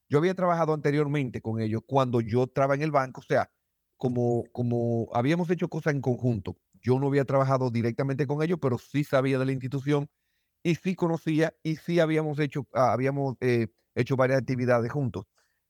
Yo 0.10 0.20
había 0.20 0.36
trabajado 0.36 0.74
anteriormente 0.74 1.42
con 1.42 1.60
ellos 1.62 1.82
cuando 1.86 2.22
yo 2.22 2.48
trabajaba 2.48 2.76
en 2.76 2.82
el 2.84 2.92
banco, 2.92 3.22
o 3.22 3.24
sea, 3.24 3.52
como, 3.98 4.46
como 4.54 5.10
habíamos 5.14 5.50
hecho 5.50 5.70
cosas 5.70 5.94
en 5.94 6.02
conjunto. 6.02 6.58
Yo 6.82 7.00
no 7.00 7.08
había 7.08 7.26
trabajado 7.26 7.70
directamente 7.72 8.28
con 8.28 8.42
ellos, 8.44 8.60
pero 8.62 8.78
sí 8.78 9.04
sabía 9.04 9.40
de 9.40 9.46
la 9.46 9.52
institución 9.52 10.10
y 10.64 10.76
sí 10.76 10.96
conocía 10.96 11.56
y 11.64 11.78
sí 11.78 12.00
habíamos 12.00 12.40
hecho, 12.40 12.68
ah, 12.74 12.94
habíamos 12.94 13.36
eh, 13.42 13.68
hecho 13.96 14.16
varias 14.18 14.40
actividades 14.42 14.92
juntos. 14.92 15.26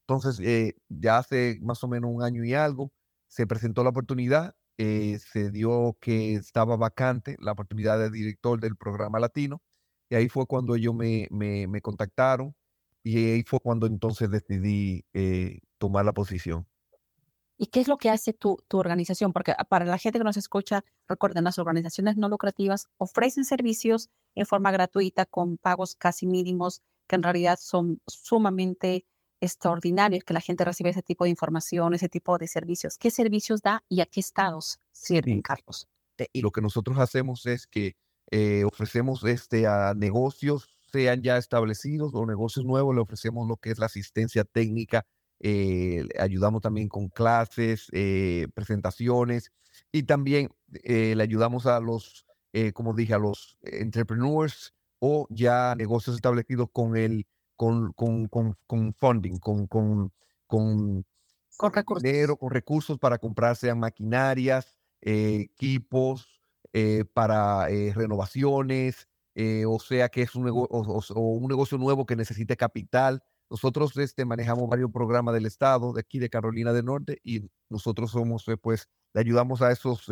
Entonces, 0.06 0.40
ya 0.88 1.18
hace 1.18 1.58
más 1.62 1.82
o 1.84 1.88
menos 1.88 2.10
un 2.12 2.22
año 2.22 2.44
y 2.44 2.54
algo, 2.54 2.92
se 3.28 3.46
presentó 3.46 3.84
la 3.84 3.90
oportunidad 3.90 4.54
eh, 4.78 5.18
se 5.18 5.50
dio 5.50 5.96
que 6.00 6.34
estaba 6.34 6.76
vacante 6.76 7.36
la 7.40 7.52
oportunidad 7.52 7.98
de 7.98 8.10
director 8.10 8.60
del 8.60 8.76
programa 8.76 9.18
latino 9.18 9.60
y 10.08 10.14
ahí 10.14 10.28
fue 10.28 10.46
cuando 10.46 10.74
ellos 10.76 10.94
me, 10.94 11.26
me, 11.30 11.66
me 11.66 11.80
contactaron 11.82 12.54
y 13.02 13.16
ahí 13.32 13.42
fue 13.44 13.60
cuando 13.60 13.86
entonces 13.86 14.30
decidí 14.30 15.04
eh, 15.12 15.60
tomar 15.78 16.04
la 16.04 16.12
posición. 16.12 16.66
¿Y 17.60 17.66
qué 17.66 17.80
es 17.80 17.88
lo 17.88 17.98
que 17.98 18.10
hace 18.10 18.32
tu, 18.32 18.62
tu, 18.68 18.78
organización? 18.78 19.32
Porque 19.32 19.52
ah, 19.56 19.64
para 19.64 19.84
la 19.84 19.98
gente 19.98 20.18
que 20.18 20.24
nos 20.24 20.36
escucha, 20.36 20.84
recuerden, 21.08 21.44
las 21.44 21.58
organizaciones 21.58 22.16
no 22.16 22.28
lucrativas 22.28 22.86
ofrecen 22.98 23.44
servicios 23.44 24.10
en 24.36 24.46
forma 24.46 24.70
gratuita 24.70 25.26
con 25.26 25.58
pagos 25.58 25.96
casi 25.96 26.26
mínimos 26.26 26.82
que 27.08 27.16
en 27.16 27.24
realidad 27.24 27.58
son 27.60 28.00
sumamente 28.06 29.06
extraordinario 29.40 30.20
que 30.24 30.34
la 30.34 30.40
gente 30.40 30.64
recibe 30.64 30.90
ese 30.90 31.02
tipo 31.02 31.24
de 31.24 31.30
información, 31.30 31.94
ese 31.94 32.08
tipo 32.08 32.38
de 32.38 32.46
servicios. 32.46 32.98
¿Qué 32.98 33.10
servicios 33.10 33.62
da 33.62 33.84
y 33.88 34.00
a 34.00 34.06
qué 34.06 34.20
estados 34.20 34.78
sirven, 34.92 35.42
Carlos? 35.42 35.88
Y 36.32 36.42
lo 36.42 36.50
que 36.50 36.60
nosotros 36.60 36.98
hacemos 36.98 37.46
es 37.46 37.66
que 37.66 37.96
eh, 38.30 38.64
ofrecemos 38.64 39.24
este, 39.24 39.66
a 39.66 39.94
negocios, 39.94 40.77
sean 40.92 41.22
ya 41.22 41.36
establecidos 41.36 42.12
o 42.14 42.26
negocios 42.26 42.64
nuevos, 42.66 42.94
le 42.94 43.00
ofrecemos 43.02 43.48
lo 43.48 43.56
que 43.56 43.70
es 43.70 43.78
la 43.78 43.86
asistencia 43.86 44.44
técnica, 44.44 45.06
eh, 45.40 46.06
ayudamos 46.18 46.62
también 46.62 46.88
con 46.88 47.08
clases, 47.08 47.88
eh, 47.92 48.48
presentaciones 48.54 49.52
y 49.92 50.04
también 50.04 50.50
le 50.68 51.22
ayudamos 51.22 51.66
a 51.66 51.80
los, 51.80 52.26
como 52.74 52.94
dije, 52.94 53.14
a 53.14 53.18
los 53.18 53.56
entrepreneurs 53.62 54.74
o 54.98 55.26
ya 55.30 55.74
negocios 55.76 56.16
establecidos 56.16 56.68
con 56.72 56.96
el 56.96 57.26
con, 57.58 57.92
con, 57.94 58.28
con, 58.28 58.56
con 58.68 58.94
funding, 58.94 59.38
con, 59.40 59.66
con, 59.66 60.12
con, 60.46 61.04
con 61.56 61.72
recursos. 61.72 62.02
dinero, 62.02 62.36
con 62.36 62.50
recursos 62.50 62.98
para 62.98 63.18
comprarse 63.18 63.74
maquinarias, 63.74 64.76
eh, 65.00 65.40
equipos, 65.40 66.40
eh, 66.72 67.04
para 67.12 67.68
eh, 69.40 69.64
o 69.66 69.78
sea 69.78 70.08
que 70.08 70.22
es 70.22 70.34
un, 70.34 70.44
negocio, 70.44 71.14
o, 71.14 71.20
un 71.20 71.46
negocio 71.46 71.78
nuevo 71.78 72.04
que 72.06 72.16
necesite 72.16 72.56
capital. 72.56 73.22
Nosotros 73.48 73.96
este, 73.96 74.24
manejamos 74.24 74.68
varios 74.68 74.90
programas 74.90 75.32
del 75.32 75.46
Estado 75.46 75.92
de 75.92 76.00
aquí 76.00 76.18
de 76.18 76.28
Carolina 76.28 76.72
del 76.72 76.86
Norte 76.86 77.20
y 77.22 77.48
nosotros 77.68 78.10
somos, 78.10 78.44
pues, 78.60 78.88
le 79.14 79.20
ayudamos 79.20 79.62
a 79.62 79.70
esos 79.70 80.06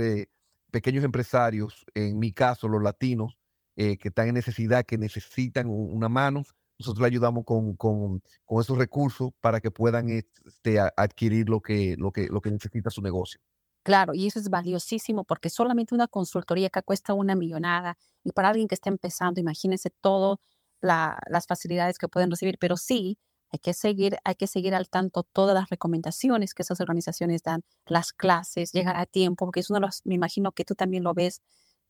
pequeños 0.70 1.02
empresarios, 1.02 1.84
en 1.94 2.20
mi 2.20 2.32
caso, 2.32 2.68
los 2.68 2.80
latinos, 2.80 3.36
que 3.74 3.98
están 4.00 4.28
en 4.28 4.34
necesidad, 4.34 4.86
que 4.86 4.96
necesitan 4.96 5.66
una 5.68 6.08
mano, 6.08 6.44
nosotros 6.78 7.02
le 7.02 7.08
ayudamos 7.08 7.44
con, 7.44 7.74
con, 7.74 8.22
con, 8.44 8.60
esos 8.60 8.78
recursos 8.78 9.32
para 9.40 9.60
que 9.60 9.72
puedan 9.72 10.08
este, 10.08 10.78
adquirir 10.96 11.48
lo 11.48 11.60
que, 11.60 11.96
lo, 11.98 12.12
que, 12.12 12.28
lo 12.28 12.40
que 12.40 12.52
necesita 12.52 12.90
su 12.90 13.02
negocio. 13.02 13.40
Claro, 13.86 14.14
y 14.14 14.26
eso 14.26 14.40
es 14.40 14.50
valiosísimo 14.50 15.22
porque 15.22 15.48
solamente 15.48 15.94
una 15.94 16.08
consultoría 16.08 16.70
que 16.70 16.82
cuesta 16.82 17.14
una 17.14 17.36
millonada 17.36 17.96
y 18.24 18.32
para 18.32 18.48
alguien 18.48 18.66
que 18.66 18.74
está 18.74 18.88
empezando, 18.90 19.40
imagínense 19.40 19.90
todas 20.00 20.38
las 20.80 21.46
facilidades 21.46 21.96
que 21.98 22.08
pueden 22.08 22.28
recibir, 22.30 22.58
pero 22.58 22.76
sí 22.76 23.16
hay 23.52 23.60
que 23.60 23.72
seguir, 23.74 24.18
hay 24.24 24.34
que 24.34 24.48
seguir 24.48 24.74
al 24.74 24.88
tanto 24.88 25.22
todas 25.22 25.54
las 25.54 25.70
recomendaciones 25.70 26.52
que 26.52 26.62
esas 26.62 26.80
organizaciones 26.80 27.44
dan, 27.44 27.62
las 27.86 28.12
clases, 28.12 28.72
llegar 28.72 28.96
a 28.96 29.06
tiempo, 29.06 29.46
porque 29.46 29.60
es 29.60 29.70
uno 29.70 29.78
de 29.78 29.86
los, 29.86 30.00
me 30.04 30.16
imagino 30.16 30.50
que 30.50 30.64
tú 30.64 30.74
también 30.74 31.04
lo 31.04 31.14
ves 31.14 31.40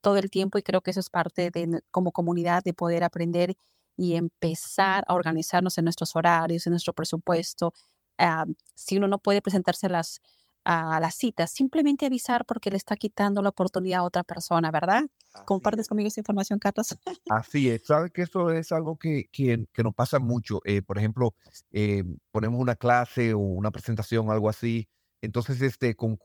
todo 0.01 0.17
el 0.17 0.29
tiempo 0.29 0.59
y 0.59 0.63
creo 0.63 0.81
que 0.81 0.91
eso 0.91 0.99
es 0.99 1.09
parte 1.09 1.49
de 1.49 1.81
como 1.89 2.11
comunidad 2.11 2.63
de 2.63 2.73
poder 2.75 3.03
aprender 3.03 3.55
y 3.97 4.13
empezar 4.15 5.03
a 5.07 5.15
organizarnos 5.15 5.79
en 5.79 5.85
nuestros 5.85 6.15
horarios, 6.15 6.67
en 6.67 6.71
nuestro 6.73 6.93
presupuesto. 6.93 7.73
Si 8.75 8.97
uno 8.97 9.07
no 9.07 9.19
puede 9.19 9.41
presentarse 9.41 9.87
a 9.87 9.89
las, 9.89 10.21
a 10.69 10.99
las 10.99 11.15
citas, 11.15 11.49
simplemente 11.49 12.05
avisar 12.05 12.43
porque 12.45 12.69
le 12.69 12.75
está 12.75 12.97
quitando 12.97 13.41
la 13.41 13.49
oportunidad 13.49 14.01
a 14.01 14.03
otra 14.03 14.25
persona, 14.25 14.69
¿verdad? 14.69 15.03
¿Compartes 15.45 15.87
conmigo 15.87 16.09
esa 16.09 16.19
información, 16.19 16.59
Carlos? 16.59 16.97
Así 17.29 17.69
es. 17.69 17.85
Sabes 17.85 18.11
que 18.11 18.23
eso 18.23 18.51
es 18.51 18.73
algo 18.73 18.97
que, 18.97 19.29
que, 19.31 19.65
que 19.71 19.83
nos 19.83 19.95
pasa 19.95 20.19
mucho. 20.19 20.59
Eh, 20.65 20.81
por 20.81 20.97
ejemplo, 20.97 21.33
eh, 21.71 22.03
ponemos 22.31 22.59
una 22.59 22.75
clase 22.75 23.33
o 23.33 23.39
una 23.39 23.71
presentación, 23.71 24.29
algo 24.29 24.49
así. 24.49 24.89
Entonces, 25.21 25.61
este, 25.61 25.95
con, 25.95 26.19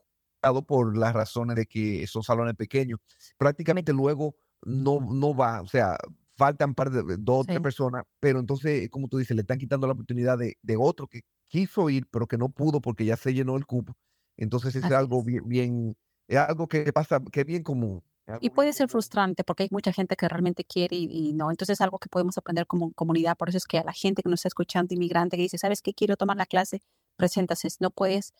por 0.66 0.96
las 0.96 1.14
razones 1.14 1.54
de 1.54 1.66
que 1.66 2.04
son 2.08 2.24
salones 2.24 2.56
pequeños, 2.56 2.98
prácticamente 3.38 3.92
luego 3.92 4.34
no, 4.62 4.98
no 5.00 5.36
va, 5.36 5.60
o 5.60 5.68
sea, 5.68 5.96
faltan 6.36 6.74
par 6.74 6.90
de 6.90 7.16
dos 7.16 7.42
o 7.42 7.44
tres 7.44 7.60
personas, 7.60 8.02
pero 8.18 8.40
entonces, 8.40 8.90
como 8.90 9.06
tú 9.06 9.18
dices, 9.18 9.36
le 9.36 9.42
están 9.42 9.58
quitando 9.58 9.86
la 9.86 9.92
oportunidad 9.92 10.36
de, 10.36 10.56
de, 10.62 10.76
otro 10.76 11.06
que 11.06 11.20
quiso 11.46 11.88
ir, 11.90 12.08
pero 12.10 12.26
que 12.26 12.38
no 12.38 12.48
pudo 12.48 12.80
porque 12.80 13.04
ya 13.04 13.16
se 13.16 13.32
llenó 13.34 13.56
el 13.56 13.66
cupo. 13.66 13.96
Entonces 14.42 14.74
es 14.74 14.84
algo 14.84 15.22
bien, 15.22 15.48
bien, 15.48 15.96
es 16.26 16.36
algo 16.36 16.66
que 16.66 16.92
pasa, 16.92 17.20
que 17.30 17.40
es 17.40 17.46
bien 17.46 17.62
común. 17.62 18.02
Y 18.40 18.50
puede 18.50 18.72
ser 18.72 18.88
frustrante 18.88 19.44
porque 19.44 19.64
hay 19.64 19.68
mucha 19.70 19.92
gente 19.92 20.16
que 20.16 20.28
realmente 20.28 20.64
quiere 20.64 20.96
y, 20.96 21.32
no. 21.34 21.50
Entonces 21.50 21.74
es 21.74 21.80
algo 21.80 21.98
que 21.98 22.08
podemos 22.08 22.38
aprender 22.38 22.66
como 22.66 22.92
comunidad. 22.92 23.36
Por 23.36 23.48
eso 23.48 23.58
es 23.58 23.66
que 23.66 23.78
a 23.78 23.84
la 23.84 23.92
gente 23.92 24.22
que 24.22 24.28
nos 24.28 24.40
está 24.40 24.48
escuchando, 24.48 24.94
inmigrante, 24.94 25.36
que 25.36 25.42
dice, 25.42 25.58
¿sabes 25.58 25.80
qué? 25.80 25.92
Quiero 25.94 26.16
tomar 26.16 26.36
la 26.36 26.46
clase, 26.46 26.82
preséntase. 27.16 27.70
Si 27.70 27.76
no 27.80 27.90
puedes, 27.90 28.32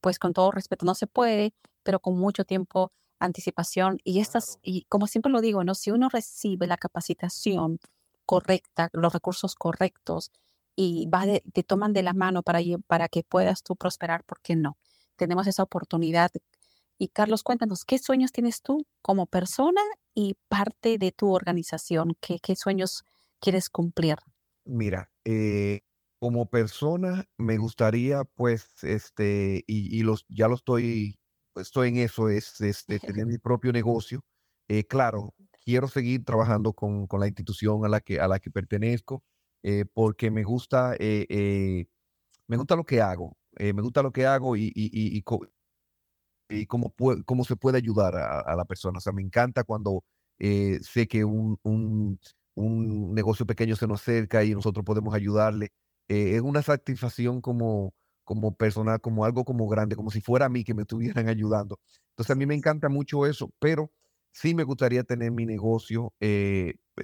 pues 0.00 0.18
con 0.18 0.32
todo 0.32 0.50
respeto, 0.52 0.86
no 0.86 0.94
se 0.94 1.06
puede, 1.06 1.52
pero 1.82 2.00
con 2.00 2.16
mucho 2.18 2.44
tiempo 2.44 2.92
anticipación 3.18 3.98
y 4.04 4.20
estas, 4.20 4.58
y 4.62 4.84
como 4.88 5.06
siempre 5.06 5.32
lo 5.32 5.40
digo, 5.40 5.64
¿no? 5.64 5.74
Si 5.74 5.90
uno 5.90 6.08
recibe 6.08 6.66
la 6.66 6.76
capacitación 6.76 7.78
correcta, 8.26 8.90
los 8.92 9.12
recursos 9.12 9.54
correctos 9.54 10.30
y 10.76 11.08
va 11.08 11.26
de, 11.26 11.42
te 11.52 11.62
toman 11.62 11.92
de 11.92 12.02
la 12.02 12.12
mano 12.12 12.42
para, 12.42 12.60
para 12.86 13.08
que 13.08 13.22
puedas 13.22 13.62
tú 13.62 13.76
prosperar, 13.76 14.24
¿por 14.24 14.40
qué 14.40 14.56
no? 14.56 14.76
Tenemos 15.16 15.46
esa 15.46 15.62
oportunidad. 15.62 16.30
Y 16.98 17.08
Carlos, 17.08 17.42
cuéntanos, 17.42 17.84
¿qué 17.84 17.98
sueños 17.98 18.32
tienes 18.32 18.62
tú 18.62 18.86
como 19.02 19.26
persona 19.26 19.82
y 20.14 20.36
parte 20.48 20.98
de 20.98 21.12
tu 21.12 21.32
organización? 21.32 22.16
¿Qué, 22.20 22.38
qué 22.42 22.56
sueños 22.56 23.04
quieres 23.40 23.68
cumplir? 23.68 24.16
Mira, 24.64 25.10
eh, 25.24 25.80
como 26.18 26.48
persona 26.48 27.26
me 27.36 27.58
gustaría, 27.58 28.24
pues, 28.24 28.82
este, 28.82 29.62
y, 29.66 29.98
y 29.98 30.02
los, 30.02 30.24
ya 30.28 30.48
lo 30.48 30.54
estoy 30.54 31.18
estoy 31.56 31.88
en 31.88 31.96
eso, 31.98 32.28
es 32.28 32.60
este, 32.60 32.98
tener 32.98 33.26
mi 33.26 33.38
propio 33.38 33.72
negocio. 33.72 34.22
Eh, 34.68 34.84
claro, 34.84 35.34
quiero 35.64 35.88
seguir 35.88 36.24
trabajando 36.24 36.72
con, 36.72 37.06
con, 37.06 37.20
la 37.20 37.28
institución 37.28 37.84
a 37.84 37.88
la 37.88 38.00
que, 38.00 38.20
a 38.20 38.28
la 38.28 38.38
que 38.40 38.50
pertenezco, 38.50 39.22
eh, 39.62 39.84
porque 39.94 40.30
me 40.30 40.44
gusta, 40.44 40.96
me 40.98 42.56
gusta 42.56 42.76
lo 42.76 42.84
que 42.84 43.00
hago. 43.00 43.36
Eh, 43.56 43.72
me 43.72 43.82
gusta 43.82 44.02
lo 44.02 44.12
que 44.12 44.26
hago 44.26 44.56
y, 44.56 44.66
y, 44.74 44.90
y, 44.92 45.22
y 46.48 46.66
cómo, 46.66 46.94
cómo 47.24 47.44
se 47.44 47.56
puede 47.56 47.78
ayudar 47.78 48.16
a, 48.16 48.54
la 48.56 48.64
persona. 48.64 48.98
O 48.98 49.00
sea, 49.00 49.12
me 49.12 49.22
encanta 49.22 49.64
cuando 49.64 50.04
eh, 50.38 50.78
sé 50.82 51.08
que 51.08 51.24
un, 51.24 51.58
un, 51.62 52.20
un, 52.54 53.14
negocio 53.14 53.46
pequeño 53.46 53.76
se 53.76 53.86
nos 53.86 54.02
acerca 54.02 54.44
y 54.44 54.54
nosotros 54.54 54.84
podemos 54.84 55.14
ayudarle. 55.14 55.72
Eh, 56.08 56.36
es 56.36 56.42
una 56.42 56.62
satisfacción 56.62 57.40
como, 57.40 57.94
como 58.24 58.54
personal, 58.56 59.00
como 59.00 59.24
algo 59.24 59.44
como 59.44 59.66
grande, 59.68 59.96
como 59.96 60.10
si 60.10 60.20
fuera 60.20 60.46
a 60.46 60.48
mí 60.48 60.64
que 60.64 60.74
me 60.74 60.82
estuvieran 60.82 61.28
ayudando. 61.28 61.80
Entonces 62.10 62.30
a 62.30 62.36
mí 62.36 62.46
me 62.46 62.54
encanta 62.54 62.88
mucho 62.88 63.26
eso, 63.26 63.50
pero 63.58 63.90
sí 64.32 64.54
me 64.54 64.64
gustaría 64.64 65.02
tener 65.04 65.32
mi 65.32 65.46
negocio 65.46 66.12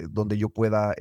donde 0.09 0.37
yo 0.37 0.49
pueda 0.49 0.93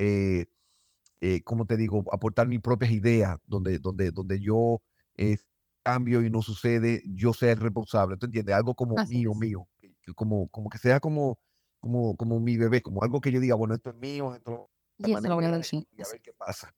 eh, 1.22 1.40
como 1.44 1.66
te 1.66 1.76
digo, 1.76 2.04
aportar 2.12 2.48
mis 2.48 2.60
propias 2.60 2.90
ideas, 2.90 3.38
donde, 3.46 3.78
donde, 3.78 4.10
donde 4.10 4.40
yo 4.40 4.82
eh, 5.16 5.36
cambio 5.82 6.22
y 6.22 6.30
no 6.30 6.42
sucede, 6.42 7.02
yo 7.06 7.32
sea 7.32 7.52
el 7.52 7.60
responsable, 7.60 8.16
¿tú 8.16 8.26
entiendes? 8.26 8.54
Algo 8.54 8.74
como 8.74 8.94
mío, 9.08 9.34
mío, 9.34 9.68
como, 10.14 10.48
como 10.48 10.70
que 10.70 10.78
sea 10.78 11.00
como, 11.00 11.38
como, 11.80 12.16
como 12.16 12.40
mi 12.40 12.56
bebé, 12.56 12.82
como 12.82 13.02
algo 13.02 13.20
que 13.20 13.32
yo 13.32 13.40
diga, 13.40 13.56
bueno, 13.56 13.74
esto 13.74 13.90
es 13.90 13.96
mío, 13.96 14.34
esto 14.34 14.70
y 14.98 15.12
eso 15.12 15.28
lo 15.28 15.34
voy 15.34 15.44
a 15.44 15.50
decir. 15.50 15.86
Y 15.96 16.02
a 16.02 16.06
ver 16.10 16.20
qué 16.20 16.32
pasa. 16.32 16.74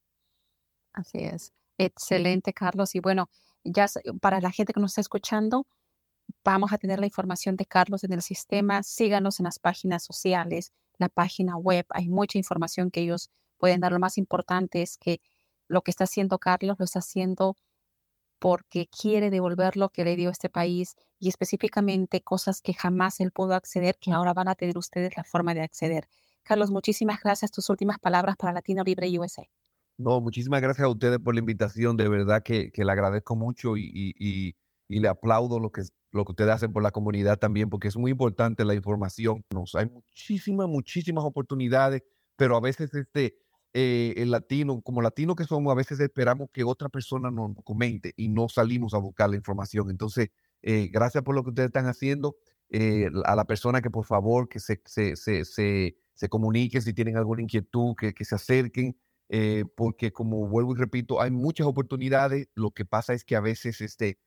Así 0.92 1.18
es. 1.18 1.52
Excelente, 1.78 2.52
Carlos. 2.52 2.94
Y 2.94 3.00
bueno, 3.00 3.28
ya 3.64 3.86
para 4.20 4.40
la 4.40 4.50
gente 4.50 4.72
que 4.72 4.80
nos 4.80 4.92
está 4.92 5.00
escuchando, 5.00 5.66
vamos 6.44 6.72
a 6.72 6.78
tener 6.78 7.00
la 7.00 7.06
información 7.06 7.56
de 7.56 7.66
Carlos 7.66 8.04
en 8.04 8.12
el 8.12 8.22
sistema. 8.22 8.82
Síganos 8.82 9.40
en 9.40 9.44
las 9.44 9.58
páginas 9.58 10.04
sociales, 10.04 10.72
la 10.98 11.08
página 11.08 11.56
web. 11.56 11.86
Hay 11.90 12.08
mucha 12.08 12.38
información 12.38 12.90
que 12.90 13.00
ellos 13.00 13.30
pueden 13.58 13.80
dar. 13.80 13.92
Lo 13.92 13.98
más 13.98 14.18
importante 14.18 14.82
es 14.82 14.96
que 14.96 15.20
lo 15.68 15.82
que 15.82 15.90
está 15.90 16.04
haciendo 16.04 16.38
Carlos 16.38 16.76
lo 16.78 16.84
está 16.84 17.00
haciendo 17.00 17.56
porque 18.38 18.88
quiere 18.88 19.30
devolver 19.30 19.76
lo 19.76 19.88
que 19.90 20.04
le 20.04 20.16
dio 20.16 20.30
este 20.30 20.48
país 20.48 20.96
y 21.18 21.28
específicamente 21.28 22.22
cosas 22.22 22.60
que 22.60 22.74
jamás 22.74 23.20
él 23.20 23.30
pudo 23.30 23.54
acceder, 23.54 23.96
que 23.98 24.12
ahora 24.12 24.34
van 24.34 24.48
a 24.48 24.54
tener 24.54 24.76
ustedes 24.76 25.16
la 25.16 25.24
forma 25.24 25.54
de 25.54 25.62
acceder. 25.62 26.08
Carlos, 26.42 26.70
muchísimas 26.70 27.20
gracias. 27.22 27.50
Tus 27.50 27.70
últimas 27.70 27.98
palabras 27.98 28.36
para 28.36 28.52
Latino 28.52 28.84
Libre 28.84 29.08
USA. 29.18 29.44
No, 29.96 30.20
muchísimas 30.20 30.60
gracias 30.60 30.84
a 30.84 30.88
ustedes 30.88 31.18
por 31.18 31.34
la 31.34 31.40
invitación. 31.40 31.96
De 31.96 32.08
verdad 32.08 32.42
que, 32.42 32.70
le 32.74 32.92
agradezco 32.92 33.36
mucho 33.36 33.76
y, 33.76 33.90
y, 33.94 34.54
y, 34.88 35.00
le 35.00 35.08
aplaudo 35.08 35.60
lo 35.60 35.70
que, 35.70 35.82
lo 36.10 36.24
que 36.24 36.32
ustedes 36.32 36.50
hacen 36.50 36.72
por 36.72 36.82
la 36.82 36.90
comunidad 36.90 37.38
también, 37.38 37.70
porque 37.70 37.88
es 37.88 37.96
muy 37.96 38.10
importante 38.10 38.64
la 38.64 38.74
información. 38.74 39.44
Nos, 39.50 39.74
hay 39.74 39.86
muchísimas, 39.88 40.68
muchísimas 40.68 41.24
oportunidades, 41.24 42.02
pero 42.36 42.56
a 42.56 42.60
veces 42.60 42.92
este, 42.92 43.36
eh, 43.76 44.14
el 44.18 44.30
latino, 44.30 44.80
como 44.82 45.02
latino 45.02 45.34
que 45.34 45.42
somos, 45.42 45.72
a 45.72 45.74
veces 45.74 45.98
esperamos 45.98 46.48
que 46.52 46.62
otra 46.62 46.88
persona 46.88 47.32
nos 47.32 47.56
comente 47.64 48.14
y 48.16 48.28
no 48.28 48.48
salimos 48.48 48.94
a 48.94 48.98
buscar 48.98 49.28
la 49.28 49.36
información. 49.36 49.90
Entonces, 49.90 50.30
eh, 50.62 50.88
gracias 50.92 51.24
por 51.24 51.34
lo 51.34 51.42
que 51.42 51.50
ustedes 51.50 51.66
están 51.66 51.86
haciendo. 51.86 52.36
Eh, 52.70 53.10
a 53.24 53.36
la 53.36 53.44
persona 53.44 53.82
que 53.82 53.90
por 53.90 54.04
favor 54.04 54.48
que 54.48 54.58
se, 54.58 54.80
se, 54.86 55.16
se, 55.16 55.44
se, 55.44 55.96
se 56.14 56.28
comunique 56.28 56.80
si 56.80 56.94
tienen 56.94 57.16
alguna 57.16 57.42
inquietud, 57.42 57.94
que, 57.96 58.14
que 58.14 58.24
se 58.24 58.36
acerquen, 58.36 58.96
porque 59.76 60.12
como 60.12 60.46
vuelvo 60.46 60.74
y 60.74 60.78
repito, 60.78 61.20
hay 61.20 61.32
muchas 61.32 61.66
oportunidades. 61.66 62.48
Lo 62.54 62.70
que 62.70 62.84
pasa 62.84 63.12
es 63.12 63.24
que 63.24 63.34
a 63.34 63.40
veces 63.40 63.80
este, 63.80 64.18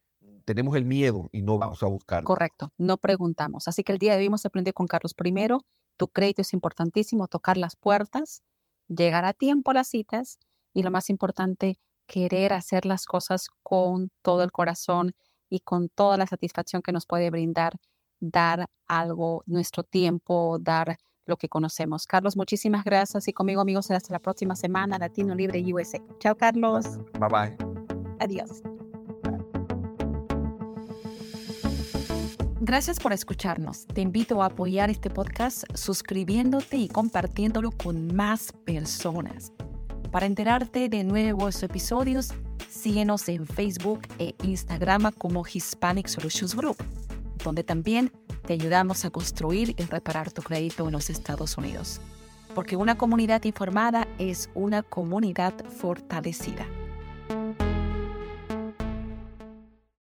tenemos 0.44 0.76
el 0.76 0.84
miedo 0.84 1.30
y 1.32 1.42
no 1.42 1.58
vamos 1.58 1.82
a 1.84 1.88
buscar. 1.88 2.24
Correcto, 2.26 2.74
no 2.78 2.98
preguntamos. 2.98 3.68
Así 3.70 3.84
que 3.84 3.94
el 3.94 3.98
día 3.98 4.14
de 4.14 4.20
hoy 4.20 4.26
hemos 4.26 4.46
aprendido 4.46 4.74
con 4.74 4.88
Carlos 4.88 5.14
primero, 5.14 5.66
tu 5.96 6.10
crédito 6.10 6.42
es 6.42 6.54
importantísimo, 6.54 7.28
tocar 7.28 7.58
las 7.58 7.76
puertas 7.78 8.44
llegar 8.88 9.26
a 9.26 9.34
tiempo 9.34 9.72
a 9.72 9.76
las 9.76 9.88
citas 9.88 10.40
y 10.74 10.84
lo 10.84 10.92
más 10.92 11.10
importante, 11.10 11.80
querer 12.08 12.54
hacer 12.54 12.86
las 12.86 13.06
cosas 13.06 13.48
con 13.64 14.12
todo 14.22 14.44
el 14.44 14.52
corazón 14.52 15.14
y 15.50 15.60
con 15.62 15.90
toda 15.90 16.18
la 16.18 16.28
satisfacción 16.28 16.82
que 16.82 16.92
nos 16.92 17.06
puede 17.06 17.30
brindar 17.30 17.78
dar 18.20 18.68
algo, 18.88 19.44
nuestro 19.46 19.84
tiempo, 19.84 20.58
dar 20.60 20.98
lo 21.26 21.38
que 21.38 21.50
conocemos. 21.50 22.08
Carlos, 22.08 22.38
muchísimas 22.38 22.84
gracias 22.84 23.28
y 23.28 23.34
conmigo 23.34 23.62
amigos 23.62 23.92
hasta 23.92 24.14
la 24.14 24.20
próxima 24.20 24.56
semana, 24.56 24.98
Latino 24.98 25.36
Libre 25.36 25.62
USA. 25.74 26.00
Chao 26.20 26.36
Carlos. 26.36 26.98
Bye 27.20 27.30
bye. 27.30 27.58
Adiós. 28.20 28.64
Gracias 32.68 33.00
por 33.00 33.14
escucharnos. 33.14 33.88
Te 33.88 34.02
invito 34.02 34.44
a 34.44 34.48
apoyar 34.48 34.90
este 34.90 35.10
podcast 35.10 35.64
suscribiéndote 35.74 36.76
y 36.76 36.90
compartiéndolo 36.90 37.72
con 37.72 38.14
más 38.14 38.52
personas. 38.66 39.54
Para 40.12 40.26
enterarte 40.26 40.90
de 40.90 41.06
nuevos 41.06 41.64
episodios, 41.64 42.34
síguenos 42.70 43.30
en 43.30 43.48
Facebook 43.48 44.02
e 44.20 44.36
Instagram 44.44 45.14
como 45.14 45.46
Hispanic 45.48 46.08
Solutions 46.08 46.56
Group, 46.56 46.76
donde 47.42 47.64
también 47.64 48.12
te 48.46 48.52
ayudamos 48.52 49.06
a 49.06 49.12
construir 49.12 49.74
y 49.78 49.84
reparar 49.84 50.34
tu 50.34 50.42
crédito 50.42 50.88
en 50.88 50.92
los 50.92 51.10
Estados 51.10 51.58
Unidos. 51.58 52.02
Porque 52.54 52.76
una 52.76 52.98
comunidad 52.98 53.46
informada 53.46 54.10
es 54.20 54.50
una 54.56 54.84
comunidad 54.84 55.54
fortalecida. 55.70 56.66